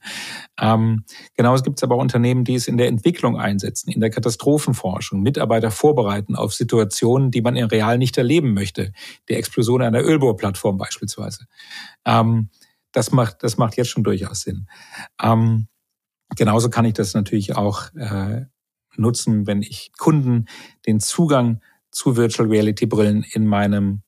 [0.59, 1.03] Ähm,
[1.35, 6.35] gibt es aber Unternehmen, die es in der Entwicklung einsetzen, in der Katastrophenforschung, Mitarbeiter vorbereiten
[6.35, 8.93] auf Situationen, die man in real nicht erleben möchte.
[9.29, 11.45] Die Explosion einer Ölbohrplattform beispielsweise.
[12.05, 12.49] Ähm,
[12.91, 14.67] das macht, das macht jetzt schon durchaus Sinn.
[15.21, 15.67] Ähm,
[16.35, 18.45] genauso kann ich das natürlich auch äh,
[18.95, 20.45] nutzen, wenn ich Kunden
[20.85, 24.01] den Zugang zu Virtual Reality Brillen in meinem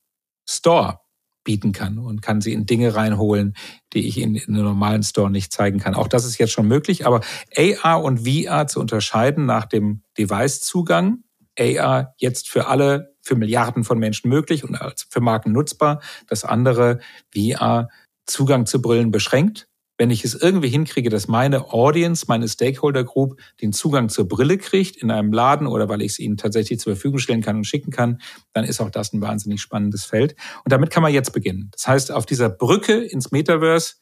[0.48, 1.00] Store
[1.44, 3.54] bieten kann und kann sie in Dinge reinholen,
[3.92, 5.94] die ich in, in einem normalen Store nicht zeigen kann.
[5.94, 7.20] Auch das ist jetzt schon möglich, aber
[7.56, 11.22] AR und VR zu unterscheiden nach dem Device-Zugang,
[11.58, 14.78] AR jetzt für alle, für Milliarden von Menschen möglich und
[15.08, 16.02] für Marken nutzbar.
[16.26, 16.98] Das andere,
[17.34, 17.88] VR,
[18.26, 23.40] Zugang zu Brillen beschränkt wenn ich es irgendwie hinkriege, dass meine Audience, meine Stakeholder Group
[23.60, 26.94] den Zugang zur Brille kriegt in einem Laden oder weil ich es ihnen tatsächlich zur
[26.94, 28.20] Verfügung stellen kann und schicken kann,
[28.52, 30.36] dann ist auch das ein wahnsinnig spannendes Feld.
[30.64, 31.70] Und damit kann man jetzt beginnen.
[31.72, 33.94] Das heißt, auf dieser Brücke ins Metaverse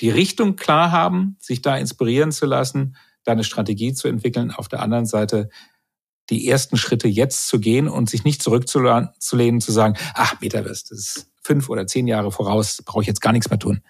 [0.00, 4.50] die Richtung klar haben, sich da inspirieren zu lassen, da eine Strategie zu entwickeln.
[4.50, 5.50] Auf der anderen Seite
[6.30, 10.98] die ersten Schritte jetzt zu gehen und sich nicht zurückzulehnen, zu sagen, ach, Metaverse, das
[10.98, 13.82] ist fünf oder zehn Jahre voraus, brauche ich jetzt gar nichts mehr tun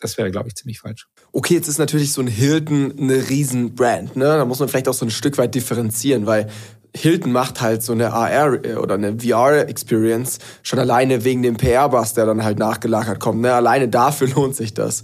[0.00, 1.06] das wäre, glaube ich, ziemlich falsch.
[1.32, 4.24] Okay, jetzt ist natürlich so ein Hilton eine Riesenbrand, ne?
[4.24, 6.48] Da muss man vielleicht auch so ein Stück weit differenzieren, weil
[6.96, 12.14] Hilton macht halt so eine AR äh, oder eine VR-Experience schon alleine wegen dem PR-Bus,
[12.14, 13.40] der dann halt nachgelagert kommt.
[13.40, 13.52] Ne?
[13.52, 15.02] Alleine dafür lohnt sich das.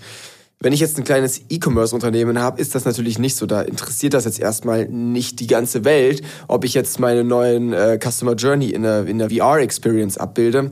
[0.59, 3.45] Wenn ich jetzt ein kleines E-Commerce-Unternehmen habe, ist das natürlich nicht so.
[3.45, 7.99] Da interessiert das jetzt erstmal nicht die ganze Welt, ob ich jetzt meine neuen äh,
[8.03, 10.71] Customer Journey in der, in der VR-Experience abbilde.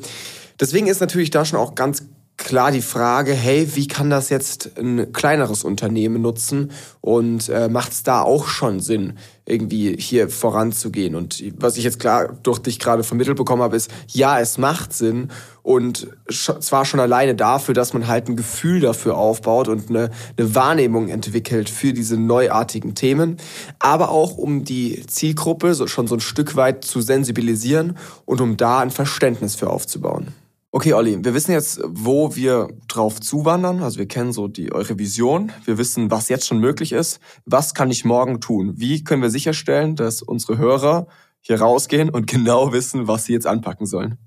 [0.58, 2.02] Deswegen ist natürlich da schon auch ganz
[2.36, 7.92] klar die Frage, hey, wie kann das jetzt ein kleineres Unternehmen nutzen und äh, macht
[7.92, 11.14] es da auch schon Sinn, irgendwie hier voranzugehen?
[11.14, 14.92] Und was ich jetzt klar durch dich gerade vermittelt bekommen habe, ist, ja, es macht
[14.92, 15.28] Sinn
[15.62, 20.54] und zwar schon alleine dafür, dass man halt ein Gefühl dafür aufbaut und eine, eine
[20.54, 23.36] Wahrnehmung entwickelt für diese neuartigen Themen,
[23.78, 28.56] aber auch um die Zielgruppe so, schon so ein Stück weit zu sensibilisieren und um
[28.56, 30.34] da ein Verständnis für aufzubauen.
[30.76, 33.80] Okay, Olli, wir wissen jetzt, wo wir drauf zuwandern.
[33.80, 35.52] Also wir kennen so die eure Vision.
[35.64, 37.20] Wir wissen, was jetzt schon möglich ist.
[37.44, 38.72] Was kann ich morgen tun?
[38.76, 41.06] Wie können wir sicherstellen, dass unsere Hörer
[41.40, 44.18] hier rausgehen und genau wissen, was sie jetzt anpacken sollen?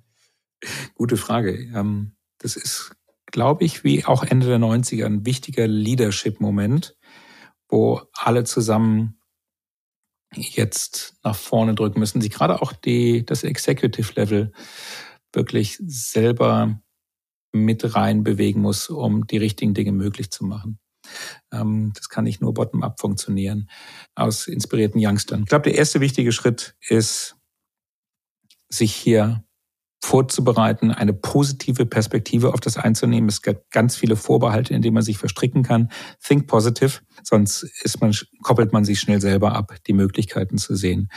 [0.96, 1.52] Gute Frage.
[1.76, 6.96] Ähm, das ist, glaube ich, wie auch Ende der 90er ein wichtiger Leadership-Moment,
[7.68, 9.20] wo alle zusammen
[10.34, 12.22] jetzt nach vorne drücken müssen.
[12.22, 14.54] Sie gerade auch die, das Executive Level
[15.38, 16.82] wirklich selber
[17.54, 20.80] mit rein bewegen muss, um die richtigen Dinge möglich zu machen.
[21.54, 23.70] Ähm, das kann nicht nur bottom-up funktionieren
[24.16, 25.44] aus inspirierten Youngstern.
[25.44, 27.36] Ich glaube, der erste wichtige Schritt ist,
[28.70, 29.46] sich hier
[30.04, 33.30] vorzubereiten, eine positive Perspektive auf das einzunehmen.
[33.30, 35.92] Es gibt ganz viele Vorbehalte, in denen man sich verstricken kann.
[36.24, 41.10] Think positive, sonst ist man, koppelt man sich schnell selber ab, die Möglichkeiten zu sehen.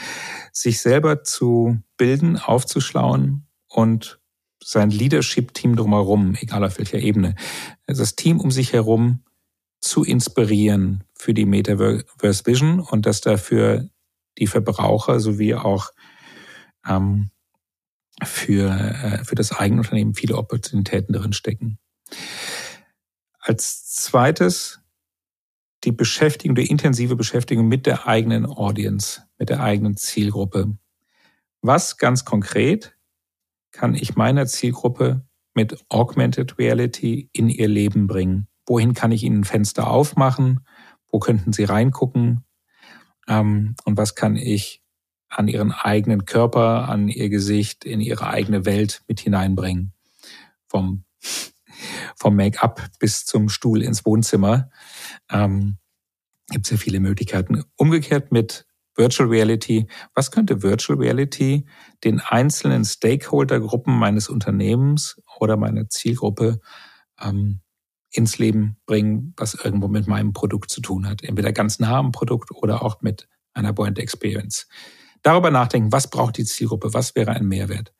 [0.51, 4.19] Sich selber zu bilden, aufzuschlauen, und
[4.63, 7.35] sein Leadership-Team drumherum, egal auf welcher Ebene,
[7.87, 9.23] das Team um sich herum
[9.79, 13.89] zu inspirieren für die Metaverse Vision und dass dafür
[14.37, 15.89] die Verbraucher sowie auch
[16.87, 17.31] ähm,
[18.23, 21.79] für, äh, für das eigene Unternehmen viele Opportunitäten drin stecken.
[23.39, 24.79] Als zweites
[25.83, 30.77] die Beschäftigung, die intensive Beschäftigung mit der eigenen Audience, mit der eigenen Zielgruppe.
[31.63, 32.95] Was ganz konkret
[33.71, 38.47] kann ich meiner Zielgruppe mit Augmented Reality in ihr Leben bringen?
[38.65, 40.61] Wohin kann ich ihnen Fenster aufmachen?
[41.09, 42.45] Wo könnten sie reingucken?
[43.31, 44.81] ähm, und was kann ich
[45.29, 49.93] an ihren eigenen Körper, an ihr Gesicht, in ihre eigene Welt mit hineinbringen.
[50.67, 51.05] Vom,
[52.17, 54.69] vom Make-up bis zum Stuhl ins Wohnzimmer.
[55.29, 55.77] Ähm,
[56.49, 57.63] gibt es ja viele Möglichkeiten.
[57.77, 58.65] Umgekehrt mit
[59.01, 59.87] Virtual Reality.
[60.13, 61.65] Was könnte Virtual Reality
[62.03, 66.59] den einzelnen Stakeholder-Gruppen meines Unternehmens oder meiner Zielgruppe
[67.19, 67.61] ähm,
[68.11, 71.23] ins Leben bringen, was irgendwo mit meinem Produkt zu tun hat?
[71.23, 74.67] Entweder ganz nah am Produkt oder auch mit einer Point Experience.
[75.23, 77.93] Darüber nachdenken, was braucht die Zielgruppe, was wäre ein Mehrwert.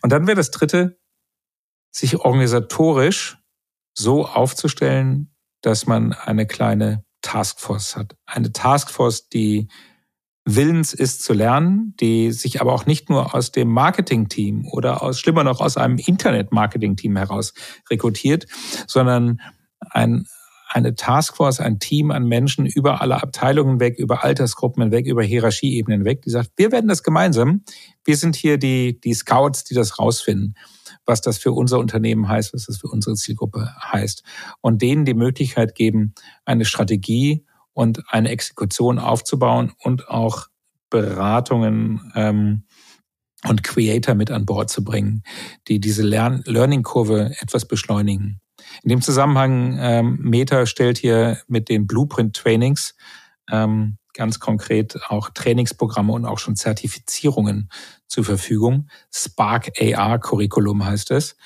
[0.00, 0.98] Und dann wäre das dritte,
[1.90, 3.36] sich organisatorisch
[3.92, 8.16] so aufzustellen, dass man eine kleine Taskforce hat.
[8.24, 9.68] Eine Taskforce, die
[10.56, 15.20] willens ist zu lernen, die sich aber auch nicht nur aus dem Marketing-Team oder aus,
[15.20, 17.52] schlimmer noch, aus einem Internet-Marketing-Team heraus
[17.90, 18.46] rekrutiert,
[18.86, 19.40] sondern
[19.90, 20.26] ein,
[20.70, 26.06] eine Taskforce, ein Team an Menschen über alle Abteilungen weg, über Altersgruppen hinweg, über Hierarchieebenen
[26.06, 27.62] weg, die sagt, wir werden das gemeinsam.
[28.04, 30.54] Wir sind hier die, die Scouts, die das rausfinden,
[31.04, 34.22] was das für unser Unternehmen heißt, was das für unsere Zielgruppe heißt.
[34.62, 36.14] Und denen die Möglichkeit geben,
[36.46, 37.44] eine Strategie
[37.78, 40.48] und eine Exekution aufzubauen und auch
[40.90, 42.64] Beratungen ähm,
[43.46, 45.22] und Creator mit an Bord zu bringen,
[45.68, 48.40] die diese Lern Learning-Kurve etwas beschleunigen.
[48.82, 52.96] In dem Zusammenhang, ähm, Meta stellt hier mit den Blueprint-Trainings
[53.48, 57.70] ähm, ganz konkret auch Trainingsprogramme und auch schon Zertifizierungen
[58.08, 58.88] zur Verfügung.
[59.14, 61.36] Spark AR Curriculum heißt es.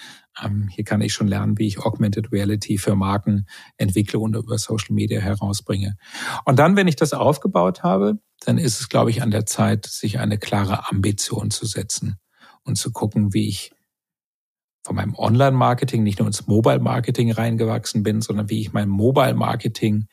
[0.43, 4.59] Ähm, hier kann ich schon lernen, wie ich Augmented Reality für Marken entwickle und über
[4.59, 5.97] Social Media herausbringe.
[6.45, 9.87] Und dann, wenn ich das aufgebaut habe, dann ist es, glaube ich, an der Zeit,
[9.87, 12.17] sich eine klare Ambition zu setzen
[12.65, 13.73] und zu gucken, wie ich
[14.85, 20.09] von meinem Online-Marketing nicht nur ins Mobile-Marketing reingewachsen bin, sondern wie ich mein Mobile-Marketing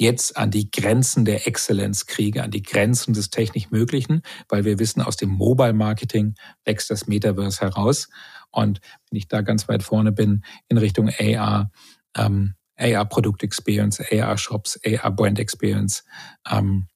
[0.00, 4.78] jetzt an die Grenzen der Exzellenz kriege, an die Grenzen des technisch Möglichen, weil wir
[4.78, 8.08] wissen, aus dem Mobile-Marketing wächst das Metaverse heraus.
[8.50, 11.70] Und wenn ich da ganz weit vorne bin in Richtung AR,
[12.16, 16.04] ähm, AR Product Experience, AR Shops, AR Brand Experience
[16.50, 16.86] ähm,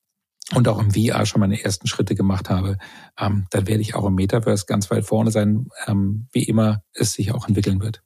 [0.54, 2.78] und auch im VR schon meine ersten Schritte gemacht habe,
[3.18, 7.12] ähm, dann werde ich auch im Metaverse ganz weit vorne sein, ähm, wie immer es
[7.12, 8.02] sich auch entwickeln wird.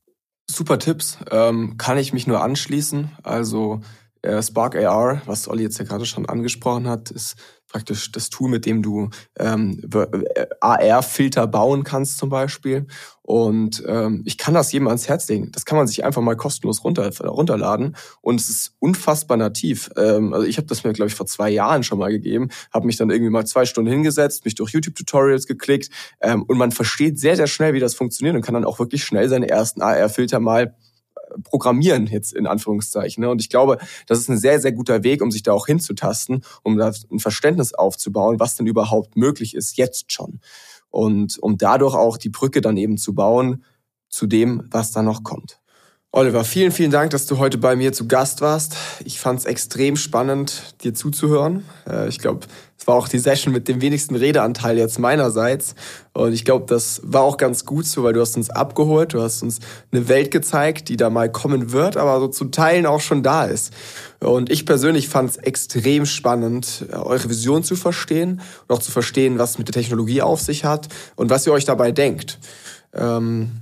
[0.51, 3.11] Super Tipps, ähm, kann ich mich nur anschließen.
[3.23, 3.81] Also
[4.23, 7.37] äh, Spark AR, was Olli jetzt ja gerade schon angesprochen hat, ist
[7.69, 12.87] praktisch das Tool, mit dem du ähm, äh, AR-Filter bauen kannst zum Beispiel.
[13.29, 15.53] Und ähm, ich kann das jedem ans Herz legen.
[15.53, 17.95] Das kann man sich einfach mal kostenlos runter, runterladen.
[18.23, 19.91] Und es ist unfassbar nativ.
[19.99, 22.87] Ähm, also ich habe das mir, glaube ich, vor zwei Jahren schon mal gegeben, habe
[22.87, 25.91] mich dann irgendwie mal zwei Stunden hingesetzt, mich durch YouTube-Tutorials geklickt
[26.23, 29.05] ähm, und man versteht sehr, sehr schnell, wie das funktioniert und kann dann auch wirklich
[29.05, 30.75] schnell seine ersten AR-Filter mal
[31.45, 33.23] programmieren jetzt in Anführungszeichen.
[33.23, 33.29] Ne?
[33.29, 36.45] Und ich glaube, das ist ein sehr, sehr guter Weg, um sich da auch hinzutasten,
[36.63, 40.41] um da ein Verständnis aufzubauen, was denn überhaupt möglich ist, jetzt schon.
[40.91, 43.65] Und um dadurch auch die Brücke dann eben zu bauen
[44.09, 45.61] zu dem, was da noch kommt.
[46.11, 48.77] Oliver, vielen, vielen Dank, dass du heute bei mir zu Gast warst.
[49.05, 51.67] Ich fand es extrem spannend, dir zuzuhören.
[51.87, 52.47] Äh, ich glaube,
[52.79, 55.75] es war auch die Session mit dem wenigsten Redeanteil jetzt meinerseits.
[56.15, 59.21] Und ich glaube, das war auch ganz gut so, weil du hast uns abgeholt, du
[59.21, 59.59] hast uns
[59.93, 63.45] eine Welt gezeigt, die da mal kommen wird, aber so zu Teilen auch schon da
[63.45, 63.75] ist.
[64.19, 69.39] Und ich persönlich fand es extrem spannend, eure Vision zu verstehen und auch zu verstehen,
[69.39, 72.39] was mit der Technologie auf sich hat und was ihr euch dabei denkt.
[72.95, 73.61] Ähm,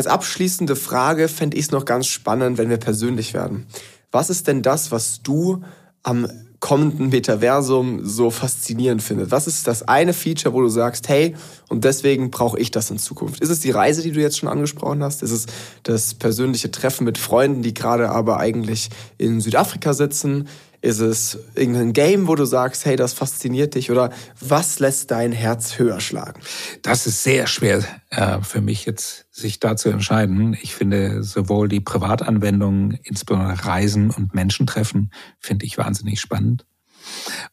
[0.00, 3.66] als abschließende Frage fände ich es noch ganz spannend, wenn wir persönlich werden.
[4.10, 5.62] Was ist denn das, was du
[6.02, 6.26] am
[6.58, 9.30] kommenden Metaversum so faszinierend findest?
[9.30, 11.36] Was ist das eine Feature, wo du sagst, hey,
[11.68, 13.42] und deswegen brauche ich das in Zukunft?
[13.42, 15.22] Ist es die Reise, die du jetzt schon angesprochen hast?
[15.22, 15.44] Ist es
[15.82, 20.48] das persönliche Treffen mit Freunden, die gerade aber eigentlich in Südafrika sitzen?
[20.82, 23.90] Ist es irgendein Game, wo du sagst, hey, das fasziniert dich?
[23.90, 26.40] Oder was lässt dein Herz höher schlagen?
[26.82, 30.56] Das ist sehr schwer äh, für mich jetzt, sich da zu entscheiden.
[30.60, 36.66] Ich finde sowohl die Privatanwendungen, insbesondere Reisen und Menschentreffen, finde ich wahnsinnig spannend.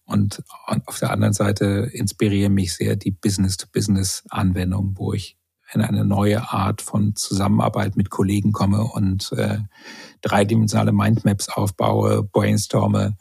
[0.06, 0.44] Und
[0.86, 5.38] auf der anderen Seite inspirieren mich sehr die Business-to-Business-Anwendungen, wo ich
[5.74, 9.60] in eine neue Art von Zusammenarbeit mit Kollegen komme und äh,
[10.22, 13.18] dreidimensionale Mindmaps aufbaue, brainstorme.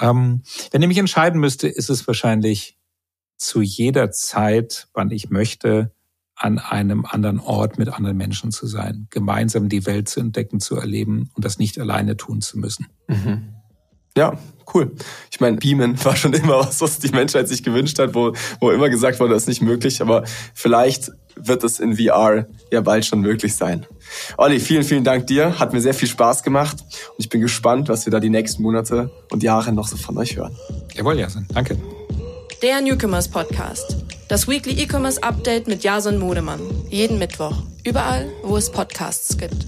[0.00, 2.78] Ähm, wenn ich mich entscheiden müsste, ist es wahrscheinlich
[3.36, 5.92] zu jeder Zeit, wann ich möchte,
[6.34, 10.76] an einem anderen Ort mit anderen Menschen zu sein, gemeinsam die Welt zu entdecken, zu
[10.76, 12.86] erleben und das nicht alleine tun zu müssen.
[13.06, 13.54] Mhm.
[14.16, 14.38] Ja,
[14.74, 14.92] cool.
[15.30, 18.70] Ich meine, Beamen war schon immer was, was die Menschheit sich gewünscht hat, wo, wo
[18.70, 23.06] immer gesagt wurde, das ist nicht möglich, aber vielleicht wird es in VR ja bald
[23.06, 23.86] schon möglich sein.
[24.36, 25.58] Olli, vielen, vielen Dank dir.
[25.58, 28.62] Hat mir sehr viel Spaß gemacht und ich bin gespannt, was wir da die nächsten
[28.62, 30.54] Monate und Jahre noch so von euch hören.
[30.94, 31.46] Jawohl, Jason.
[31.52, 31.78] Danke.
[32.62, 33.96] Der Newcomers Podcast.
[34.28, 36.60] Das Weekly E-Commerce Update mit Jason Modemann.
[36.88, 37.62] Jeden Mittwoch.
[37.84, 39.66] Überall, wo es Podcasts gibt.